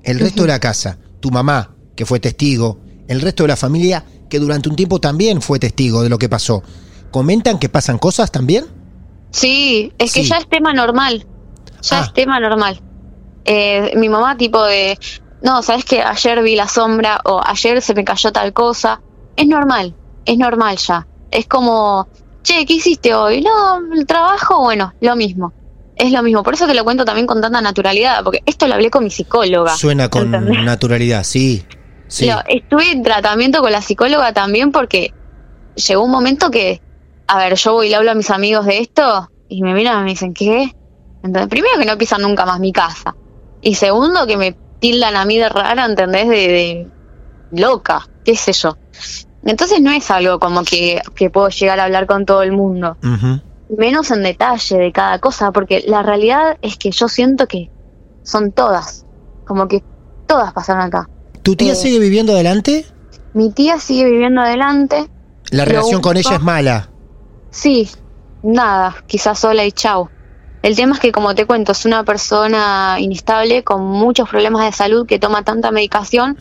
[0.03, 4.03] el resto de la casa, tu mamá, que fue testigo, el resto de la familia,
[4.29, 6.63] que durante un tiempo también fue testigo de lo que pasó,
[7.11, 8.65] ¿comentan que pasan cosas también?
[9.31, 10.29] Sí, es que Sí.
[10.29, 11.25] ya es tema normal.
[11.81, 12.03] Ya Ah.
[12.05, 12.81] es tema normal.
[13.45, 14.97] Eh, mi mamá tipo de,
[15.41, 19.01] no, sabes que ayer vi la sombra o ayer se me cayó tal cosa.
[19.35, 21.07] Es normal, es normal ya.
[21.33, 22.07] Es como,
[22.43, 23.41] che, ¿qué hiciste hoy?
[23.41, 25.53] No, el trabajo, bueno, lo mismo.
[25.95, 26.43] Es lo mismo.
[26.43, 29.09] Por eso te lo cuento también con tanta naturalidad, porque esto lo hablé con mi
[29.09, 29.75] psicóloga.
[29.75, 30.63] Suena con ¿entendés?
[30.63, 31.65] naturalidad, sí.
[32.07, 32.29] Sí.
[32.47, 35.13] Estuve en tratamiento con la psicóloga también porque
[35.75, 36.81] llegó un momento que,
[37.27, 40.01] a ver, yo voy y le hablo a mis amigos de esto y me miran
[40.01, 40.75] y me dicen, ¿qué?
[41.23, 43.15] Entonces, primero que no pisan nunca más mi casa.
[43.61, 46.27] Y segundo que me tildan a mí de rara, ¿entendés?
[46.27, 46.87] De, de
[47.51, 48.77] loca, qué sé yo.
[49.45, 52.97] Entonces no es algo como que, que puedo llegar a hablar con todo el mundo.
[53.77, 57.69] Menos en detalle de cada cosa, porque la realidad es que yo siento que
[58.23, 59.05] son todas.
[59.45, 59.83] Como que
[60.27, 61.09] todas pasaron acá.
[61.41, 61.75] ¿Tu tía Eh.
[61.75, 62.85] sigue viviendo adelante?
[63.33, 65.09] Mi tía sigue viviendo adelante.
[65.49, 66.89] La relación con ella es mala.
[67.51, 67.89] Sí,
[68.43, 70.09] nada, quizás sola y chau.
[70.61, 74.71] El tema es que, como te cuento, es una persona inestable con muchos problemas de
[74.71, 76.37] salud que toma tanta medicación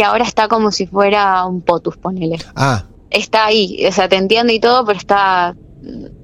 [0.00, 2.38] que ahora está como si fuera un potus, ponele.
[2.56, 5.54] Ah, Está ahí, o sea, te entiende y todo, pero está.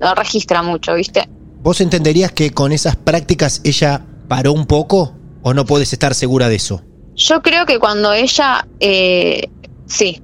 [0.00, 1.28] No registra mucho, ¿viste?
[1.62, 5.12] ¿vos entenderías que con esas prácticas ella paró un poco
[5.42, 6.80] o no puedes estar segura de eso?
[7.16, 8.66] Yo creo que cuando ella.
[8.80, 9.50] eh,
[9.84, 10.22] sí,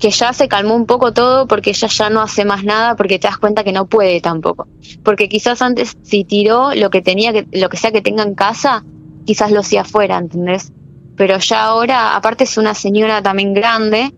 [0.00, 3.20] que ya se calmó un poco todo porque ella ya no hace más nada porque
[3.20, 4.66] te das cuenta que no puede tampoco.
[5.04, 8.34] Porque quizás antes si tiró lo que tenía que lo que sea que tenga en
[8.34, 8.84] casa,
[9.24, 10.72] quizás lo hacía afuera, ¿entendés?
[11.18, 14.14] Pero ya ahora, aparte es una señora también grande,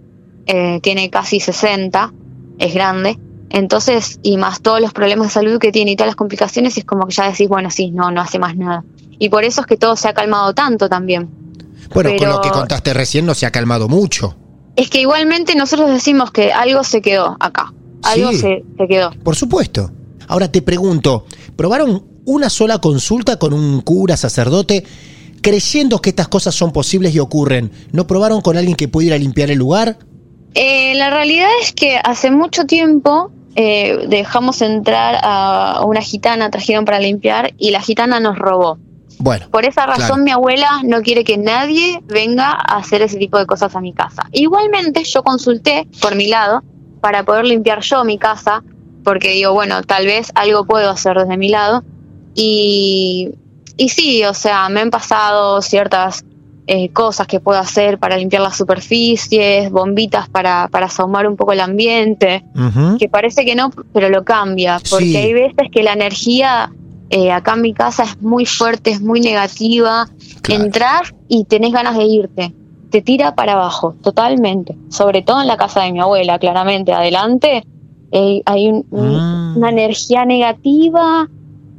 [0.47, 2.13] eh, tiene casi 60,
[2.59, 3.19] es grande.
[3.49, 6.85] Entonces, y más todos los problemas de salud que tiene y todas las complicaciones, es
[6.85, 8.85] como que ya decís, bueno, sí, no, no hace más nada.
[9.19, 11.29] Y por eso es que todo se ha calmado tanto también.
[11.93, 14.37] Bueno, con lo que contaste recién no se ha calmado mucho.
[14.77, 17.73] Es que igualmente nosotros decimos que algo se quedó acá.
[18.03, 18.39] Algo Sí.
[18.39, 19.11] se, se quedó.
[19.25, 19.91] Por supuesto.
[20.29, 21.25] Ahora te pregunto,
[21.57, 24.85] ¿probaron una sola consulta con un cura, sacerdote,
[25.40, 27.70] creyendo que estas cosas son posibles y ocurren?
[27.92, 29.98] ¿No probaron con alguien que pudiera limpiar el lugar?
[30.55, 36.85] Eh, la realidad es que hace mucho tiempo eh, dejamos entrar a una gitana, trajeron
[36.85, 38.79] para limpiar y la gitana nos robó.
[39.18, 39.48] Bueno.
[39.50, 40.22] Por esa razón claro.
[40.22, 43.92] mi abuela no quiere que nadie venga a hacer ese tipo de cosas a mi
[43.92, 44.22] casa.
[44.33, 46.62] Igualmente yo consulté por mi lado
[47.00, 48.62] para poder limpiar yo mi casa,
[49.05, 51.83] porque digo, bueno, tal vez algo puedo hacer desde mi lado.
[52.35, 53.31] Y,
[53.85, 56.25] y sí, o sea, me han pasado ciertas
[56.66, 61.53] eh, cosas que puedo hacer para limpiar las superficies, bombitas para, para asomar un poco
[61.53, 62.45] el ambiente
[62.99, 65.16] que parece que no, pero lo cambia, porque Sí.
[65.16, 66.71] hay veces que la energía
[67.12, 70.07] eh, acá en mi casa es muy fuerte, es muy negativa,
[70.43, 70.64] Claro.
[70.64, 72.55] entrar y tenés ganas de irte,
[72.90, 77.64] te tira para abajo, totalmente, sobre todo en la casa de mi abuela, claramente, adelante
[78.12, 79.16] eh, hay un- un-
[79.55, 79.57] Mm.
[79.59, 81.29] una energía negativa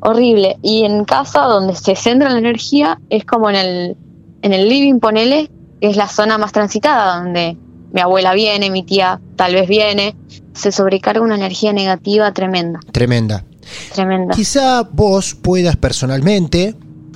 [0.01, 3.97] horrible, y en casa donde se centra la energía es como en el,
[4.41, 7.57] en el living, ponele, que es la zona más transitada, donde
[7.93, 10.15] mi abuela viene, mi tía tal vez viene,
[10.53, 13.45] se sobrecarga una energía negativa tremenda, Tremenda.
[13.93, 14.33] tremenda.
[14.33, 16.75] Quizá vos puedas personalmente,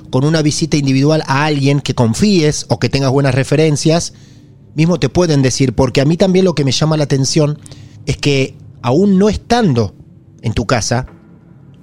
[0.10, 4.13] con una visita individual a alguien que confíes o que tengas buenas referencias,
[4.76, 7.60] mismo te pueden decir, porque a mí también lo que me llama la atención
[8.06, 9.95] es que aún no estando
[10.41, 11.08] en tu casa,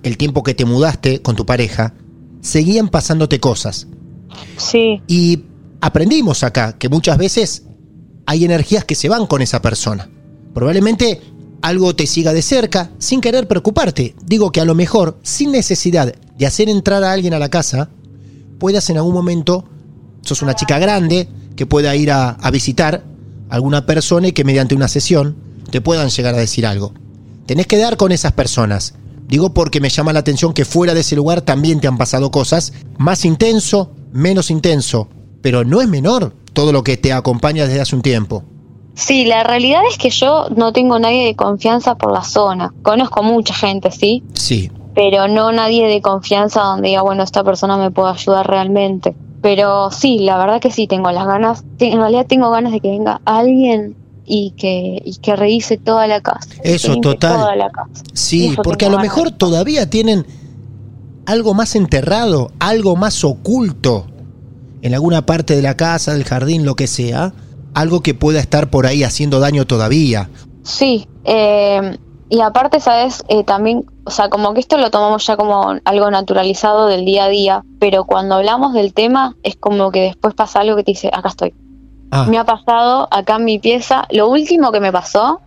[0.02, 1.94] el tiempo que te mudaste con tu pareja,
[2.40, 3.86] seguían pasándote cosas.
[4.56, 5.44] Sí, Y
[5.80, 7.64] aprendimos acá que muchas veces
[8.26, 10.08] hay energías que se van con esa persona.
[10.54, 11.20] Probablemente
[11.60, 14.14] algo te siga de cerca sin querer preocuparte.
[14.24, 17.90] Digo que a lo mejor, sin necesidad de hacer entrar a alguien a la casa,
[18.58, 19.64] puedas en algún momento,
[20.22, 23.04] sos una chica grande, que pueda ir a, a visitar
[23.48, 25.36] a alguna persona y que mediante una sesión
[25.70, 26.92] te puedan llegar a decir algo.
[27.46, 28.94] Tenés que dar con esas personas.
[29.32, 32.30] Digo porque me llama la atención que fuera de ese lugar también te han pasado
[32.30, 35.08] cosas, más intenso, menos intenso,
[35.40, 38.42] pero no es menor todo lo que te acompaña desde hace un tiempo.
[38.92, 42.74] sí, la realidad es que yo no tengo nadie de confianza por la zona.
[42.82, 47.78] Conozco mucha gente, sí, Sí, pero no nadie de confianza donde diga, bueno, esta persona
[47.78, 49.16] me puede ayudar realmente.
[49.40, 52.90] Pero sí, la verdad que sí, tengo las ganas, en realidad tengo ganas de que
[52.90, 56.48] venga alguien y que, y que revise toda la casa.
[56.62, 57.36] Eso, total.
[57.36, 58.04] Toda la casa.
[58.12, 60.26] sí, Eso porque a lo mejor todavía tienen
[61.26, 64.06] algo más enterrado, algo más oculto
[64.82, 67.32] en alguna parte de la casa, del jardín, lo que sea,
[67.74, 70.28] algo que pueda estar por ahí haciendo daño todavía.
[70.64, 71.96] Sí, eh,
[72.28, 73.22] y aparte, ¿sabes?
[73.28, 77.24] Eh, también, o sea, como que esto lo tomamos ya como algo naturalizado del día
[77.24, 80.92] a día, pero cuando hablamos del tema es como que después pasa algo que te
[80.92, 81.54] dice, acá estoy.
[82.14, 85.40] Ah, Me ha pasado acá en mi pieza, lo último que me pasó,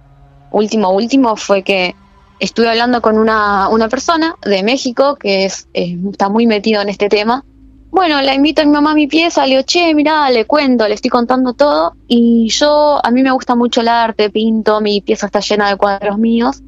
[0.51, 1.95] último, último, fue que
[2.39, 6.89] estuve hablando con una, una persona de México que es, eh, está muy metido en
[6.89, 7.45] este tema.
[7.91, 10.88] Bueno, la invito a mi mamá a mi pieza, le digo, che, mirá, le cuento,
[10.88, 11.93] le estoy contando todo.
[12.08, 15.78] Y yo, a mí me gusta mucho el arte, pinto, mi pieza está llena de
[15.78, 16.62] cuadros míos.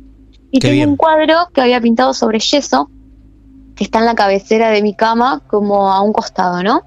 [0.51, 0.89] Y Qué tengo bien.
[0.91, 2.89] un cuadro que había pintado sobre yeso,
[3.75, 6.83] que está en la cabecera de mi cama, como a un costado, ¿no?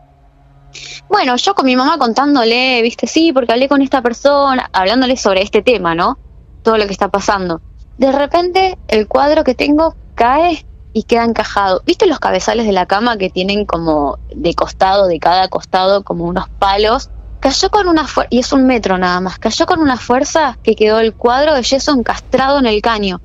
[1.08, 5.42] Bueno, yo con mi mamá contándole, viste, sí, porque hablé con esta persona, hablándole sobre
[5.42, 6.18] este tema, ¿no?
[6.62, 7.60] Todo lo que está pasando.
[7.98, 11.82] De repente, el cuadro que tengo cae y queda encajado.
[11.86, 16.24] ¿Viste los cabezales de la cama que tienen como de costado, de cada costado, como
[16.24, 17.10] unos palos?
[17.40, 20.76] Cayó con una fuerza, y es un metro nada más, cayó con una fuerza que
[20.76, 23.20] quedó el cuadro de yeso encastrado en el caño.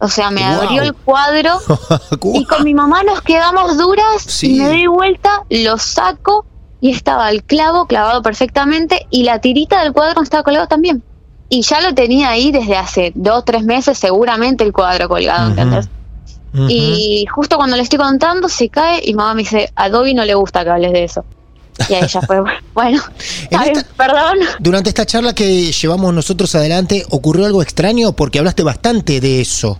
[0.00, 0.62] O sea, me Wow.
[0.62, 1.58] abrió el cuadro
[2.32, 4.54] y con mi mamá nos quedamos duras Sí.
[4.56, 6.46] y me doy vuelta, lo saco
[6.80, 11.02] y estaba el clavo clavado perfectamente y la tirita del cuadro estaba colgado también.
[11.48, 15.60] Y ya lo tenía ahí desde hace dos, tres meses seguramente el cuadro colgado, Ujú.
[15.60, 15.88] ¿entendés?
[16.68, 20.24] Y justo cuando le estoy contando se cae y mamá me dice, a Dobby no
[20.24, 21.24] le gusta que hables de eso.
[21.88, 22.40] Y ahí ya fue,
[22.74, 23.02] bueno,
[23.42, 24.38] está bien, esta- perdón.
[24.58, 28.12] Durante esta charla que llevamos nosotros adelante, ¿ocurrió algo extraño?
[28.12, 29.78] Porque hablaste bastante de eso.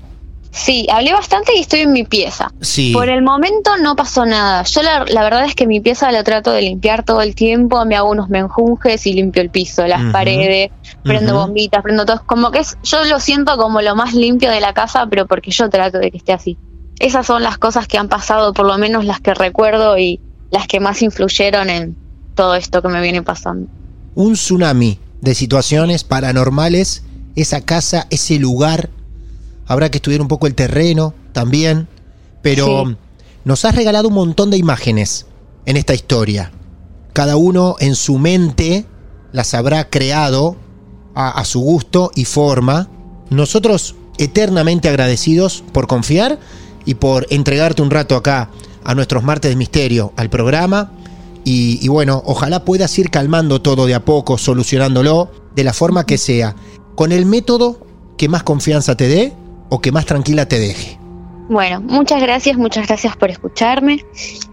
[0.51, 2.53] Sí, hablé bastante y estoy en mi pieza.
[2.61, 2.93] Sí.
[2.93, 4.63] Por el momento no pasó nada.
[4.65, 7.85] Yo la, la verdad es que mi pieza la trato de limpiar todo el tiempo,
[7.85, 10.71] me hago unos menjunjes y limpio el piso, las paredes,
[11.05, 12.23] prendo bombitas, prendo todo.
[12.27, 15.51] Como que es, yo lo siento como lo más limpio de la casa, pero porque
[15.51, 16.57] yo trato de que esté así.
[16.99, 20.67] Esas son las cosas que han pasado, por lo menos las que recuerdo y las
[20.67, 21.97] que más influyeron en
[22.35, 23.69] todo esto que me viene pasando.
[24.15, 27.05] Un tsunami de situaciones paranormales,
[27.37, 28.91] esa casa, ese lugar.
[29.69, 31.87] Habrá que estudiar un poco el terreno también.
[32.43, 32.97] Pero Sí.
[33.45, 35.27] nos has regalado un montón de imágenes
[35.67, 36.51] en esta historia.
[37.13, 38.87] Cada uno en su mente
[39.33, 40.57] las habrá creado
[41.15, 42.89] a, a su gusto y forma.
[43.31, 46.39] Nosotros eternamente agradecidos por confiar
[46.85, 48.51] y por entregarte un rato acá
[48.85, 50.93] a nuestros martes de misterio, al programa.
[51.45, 56.05] Y, y bueno, ojalá puedas ir calmando todo de a poco, solucionándolo de la forma
[56.07, 56.55] que sea,
[56.95, 57.81] con el método
[58.17, 59.33] que más confianza te dé
[59.69, 60.99] o que más tranquila te deje.
[61.49, 64.05] Bueno, muchas gracias, muchas gracias por escucharme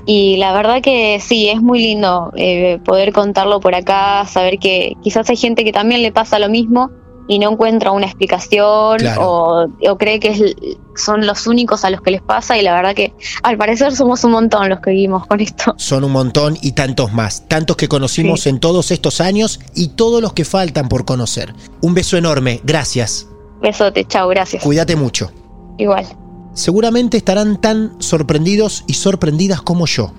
[0.05, 4.93] y la verdad que sí, es muy lindo eh, poder contarlo por acá, saber que
[5.03, 6.91] quizás hay gente que también le pasa lo mismo
[7.27, 10.55] y no encuentra una explicación o, cree que
[10.95, 13.13] son los únicos a los que les pasa y la verdad que
[13.43, 15.73] al parecer somos un montón los que vivimos con esto.
[15.77, 20.21] Son un montón y tantos más, tantos que conocimos en todos estos años y todos
[20.21, 21.53] los que faltan por conocer.
[21.81, 23.27] Un beso enorme, gracias.
[23.65, 24.63] Besote, chao, gracias.
[24.63, 25.31] Cuídate mucho.
[25.77, 26.05] Igual
[26.55, 30.13] seguramente estarán tan sorprendidos y sorprendidas como yo.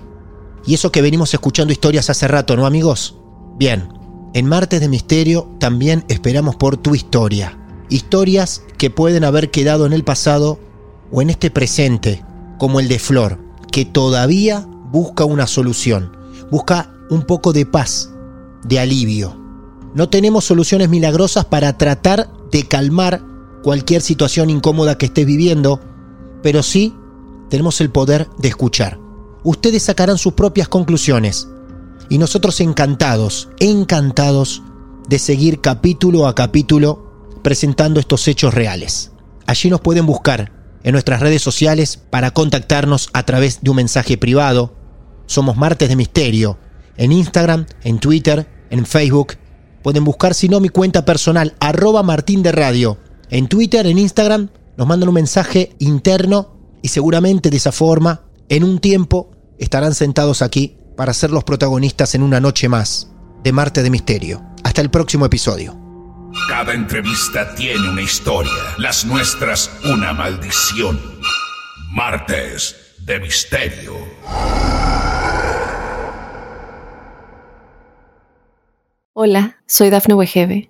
[0.65, 3.17] Y eso que venimos escuchando historias hace rato, ¿no amigos?
[3.57, 3.89] Bien,
[4.33, 7.57] en Martes de Misterio también esperamos por tu historia.
[7.89, 10.59] Historias que pueden haber quedado en el pasado
[11.11, 12.23] o en este presente,
[12.59, 13.39] como el de Flor,
[13.71, 16.15] que todavía busca una solución,
[16.51, 18.11] busca un poco de paz,
[18.63, 19.35] de alivio.
[19.95, 23.21] No tenemos soluciones milagrosas para tratar de calmar
[23.63, 25.81] cualquier situación incómoda que estés viviendo,
[26.43, 26.93] pero sí
[27.49, 28.99] tenemos el poder de escuchar.
[29.43, 31.47] Ustedes sacarán sus propias conclusiones
[32.09, 34.61] y nosotros encantados, encantados
[35.07, 39.11] de seguir capítulo a capítulo presentando estos hechos reales.
[39.45, 40.51] Allí nos pueden buscar
[40.83, 44.75] en nuestras redes sociales para contactarnos a través de un mensaje privado.
[45.25, 46.57] Somos Martes de Misterio,
[46.97, 49.33] en Instagram, en Twitter, en Facebook.
[49.83, 52.03] Pueden buscar si no mi cuenta personal, arroba.
[53.29, 58.63] En Twitter, en Instagram nos mandan un mensaje interno y seguramente de esa forma, en
[58.63, 63.11] un tiempo, estarán sentados aquí para ser los protagonistas en una noche más
[63.43, 64.41] de Marte de Misterio.
[64.63, 65.77] Hasta el próximo episodio.
[66.47, 70.97] Cada entrevista tiene una historia, las nuestras una maldición.
[71.91, 73.93] Martes de Misterio.
[79.13, 80.69] Hola, soy Dafne Wegebe